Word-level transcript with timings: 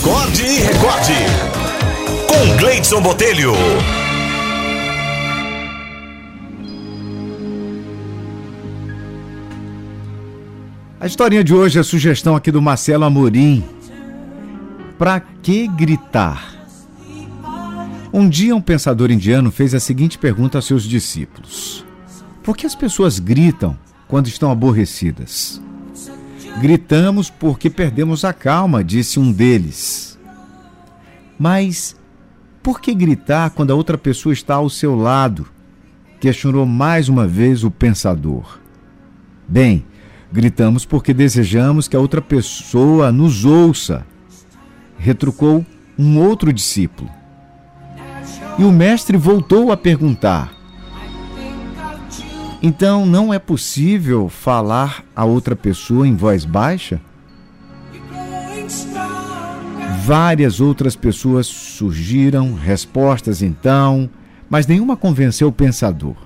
Acorde 0.00 0.42
e 0.42 0.60
recorde. 0.60 1.12
Com 2.26 2.56
Gleidson 2.56 3.02
Botelho. 3.02 3.52
A 10.98 11.06
historinha 11.06 11.44
de 11.44 11.52
hoje 11.52 11.78
é 11.78 11.82
sugestão 11.82 12.34
aqui 12.34 12.50
do 12.50 12.62
Marcelo 12.62 13.04
Amorim. 13.04 13.62
Pra 14.96 15.20
que 15.20 15.68
gritar? 15.68 16.54
Um 18.10 18.26
dia 18.26 18.56
um 18.56 18.60
pensador 18.62 19.10
indiano 19.10 19.50
fez 19.50 19.74
a 19.74 19.80
seguinte 19.80 20.16
pergunta 20.16 20.56
a 20.56 20.62
seus 20.62 20.84
discípulos: 20.84 21.84
Por 22.42 22.56
que 22.56 22.64
as 22.64 22.74
pessoas 22.74 23.18
gritam 23.18 23.76
quando 24.08 24.28
estão 24.28 24.50
aborrecidas? 24.50 25.60
Gritamos 26.58 27.30
porque 27.30 27.70
perdemos 27.70 28.24
a 28.24 28.32
calma, 28.32 28.82
disse 28.82 29.20
um 29.20 29.30
deles. 29.30 30.18
Mas 31.38 31.96
por 32.62 32.80
que 32.80 32.94
gritar 32.94 33.50
quando 33.50 33.70
a 33.70 33.74
outra 33.74 33.96
pessoa 33.96 34.32
está 34.32 34.56
ao 34.56 34.68
seu 34.68 34.94
lado? 34.94 35.46
Questionou 36.18 36.66
mais 36.66 37.08
uma 37.08 37.26
vez 37.26 37.64
o 37.64 37.70
pensador. 37.70 38.58
Bem, 39.48 39.84
Gritamos 40.32 40.84
porque 40.84 41.12
desejamos 41.12 41.88
que 41.88 41.96
a 41.96 42.00
outra 42.00 42.22
pessoa 42.22 43.10
nos 43.10 43.44
ouça, 43.44 44.06
retrucou 44.96 45.66
um 45.98 46.20
outro 46.20 46.52
discípulo. 46.52 47.10
E 48.56 48.62
o 48.62 48.70
mestre 48.70 49.16
voltou 49.16 49.72
a 49.72 49.76
perguntar: 49.76 50.52
Então 52.62 53.06
não 53.06 53.32
é 53.32 53.38
possível 53.38 54.28
falar 54.28 55.02
a 55.16 55.24
outra 55.24 55.56
pessoa 55.56 56.06
em 56.06 56.14
voz 56.14 56.44
baixa? 56.44 57.00
Várias 60.04 60.60
outras 60.60 60.94
pessoas 60.94 61.46
surgiram, 61.46 62.54
respostas 62.54 63.42
então, 63.42 64.10
mas 64.48 64.66
nenhuma 64.66 64.96
convenceu 64.96 65.48
o 65.48 65.52
pensador. 65.52 66.16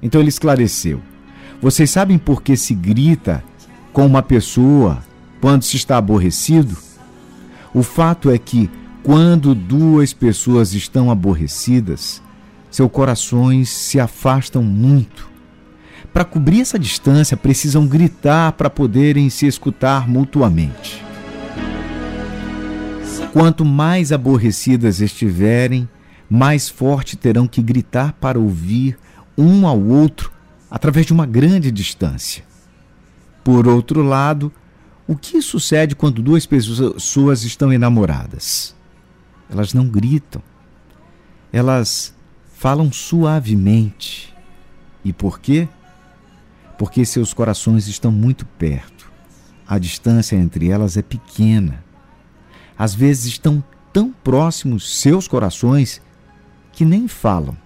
Então 0.00 0.20
ele 0.20 0.28
esclareceu. 0.28 1.00
Vocês 1.60 1.90
sabem 1.90 2.18
por 2.18 2.42
que 2.42 2.56
se 2.56 2.74
grita 2.74 3.42
com 3.92 4.06
uma 4.06 4.22
pessoa 4.22 5.02
quando 5.40 5.62
se 5.62 5.76
está 5.76 5.96
aborrecido? 5.96 6.76
O 7.74 7.82
fato 7.82 8.30
é 8.30 8.38
que, 8.38 8.70
quando 9.02 9.54
duas 9.54 10.12
pessoas 10.12 10.74
estão 10.74 11.10
aborrecidas, 11.10 12.22
seus 12.70 12.90
corações 12.90 13.68
se 13.68 13.98
afastam 13.98 14.62
muito. 14.62 15.35
Para 16.16 16.24
cobrir 16.24 16.62
essa 16.62 16.78
distância, 16.78 17.36
precisam 17.36 17.86
gritar 17.86 18.52
para 18.52 18.70
poderem 18.70 19.28
se 19.28 19.46
escutar 19.46 20.08
mutuamente. 20.08 21.04
Quanto 23.34 23.66
mais 23.66 24.10
aborrecidas 24.10 25.02
estiverem, 25.02 25.86
mais 26.30 26.70
forte 26.70 27.18
terão 27.18 27.46
que 27.46 27.60
gritar 27.60 28.14
para 28.14 28.38
ouvir 28.38 28.98
um 29.36 29.66
ao 29.66 29.78
outro 29.78 30.32
através 30.70 31.04
de 31.04 31.12
uma 31.12 31.26
grande 31.26 31.70
distância. 31.70 32.42
Por 33.44 33.68
outro 33.68 34.00
lado, 34.02 34.50
o 35.06 35.14
que 35.14 35.42
sucede 35.42 35.94
quando 35.94 36.22
duas 36.22 36.46
pessoas 36.46 37.42
estão 37.42 37.70
enamoradas? 37.70 38.74
Elas 39.50 39.74
não 39.74 39.86
gritam, 39.86 40.40
elas 41.52 42.14
falam 42.54 42.90
suavemente. 42.90 44.34
E 45.04 45.12
por 45.12 45.38
quê? 45.38 45.68
Porque 46.78 47.04
seus 47.04 47.32
corações 47.32 47.88
estão 47.88 48.12
muito 48.12 48.44
perto. 48.44 49.10
A 49.66 49.78
distância 49.78 50.36
entre 50.36 50.70
elas 50.70 50.96
é 50.96 51.02
pequena. 51.02 51.84
Às 52.78 52.94
vezes 52.94 53.26
estão 53.26 53.64
tão 53.92 54.12
próximos 54.12 55.00
seus 55.00 55.26
corações 55.26 56.02
que 56.72 56.84
nem 56.84 57.08
falam, 57.08 57.56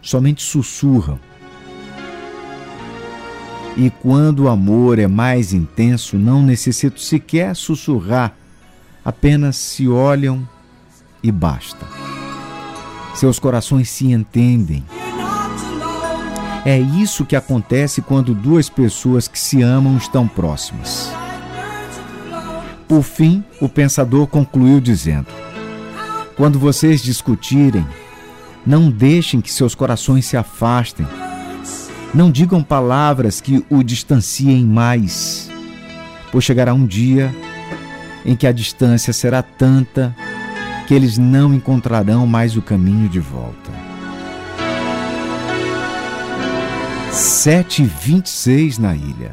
somente 0.00 0.42
sussurram 0.42 1.20
e 3.76 3.90
quando 3.90 4.44
o 4.44 4.48
amor 4.48 4.98
é 4.98 5.06
mais 5.06 5.52
intenso, 5.52 6.16
não 6.16 6.42
necessito 6.42 6.98
sequer 6.98 7.54
sussurrar, 7.54 8.34
apenas 9.04 9.56
se 9.56 9.86
olham 9.86 10.48
e 11.22 11.30
basta. 11.30 11.86
Seus 13.14 13.38
corações 13.38 13.90
se 13.90 14.10
entendem. 14.10 14.82
É 16.66 16.78
isso 16.78 17.24
que 17.24 17.36
acontece 17.36 18.02
quando 18.02 18.34
duas 18.34 18.68
pessoas 18.68 19.28
que 19.28 19.38
se 19.38 19.62
amam 19.62 19.96
estão 19.96 20.26
próximas. 20.26 21.12
Por 22.88 23.04
fim, 23.04 23.44
o 23.60 23.68
pensador 23.68 24.26
concluiu 24.26 24.80
dizendo: 24.80 25.28
Quando 26.36 26.58
vocês 26.58 27.00
discutirem, 27.00 27.86
não 28.66 28.90
deixem 28.90 29.40
que 29.40 29.52
seus 29.52 29.76
corações 29.76 30.26
se 30.26 30.36
afastem 30.36 31.06
não 32.12 32.30
digam 32.30 32.62
palavras 32.62 33.40
que 33.40 33.64
o 33.68 33.82
distanciem 33.82 34.64
mais, 34.64 35.50
pois 36.32 36.44
chegará 36.44 36.72
um 36.72 36.86
dia 36.86 37.32
em 38.24 38.34
que 38.34 38.46
a 38.46 38.52
distância 38.52 39.12
será 39.12 39.42
tanta 39.42 40.16
que 40.88 40.94
eles 40.94 41.18
não 41.18 41.52
encontrarão 41.52 42.26
mais 42.26 42.56
o 42.56 42.62
caminho 42.62 43.08
de 43.08 43.20
volta. 43.20 43.70
7h26 47.16 48.78
na 48.80 48.94
ilha. 48.94 49.32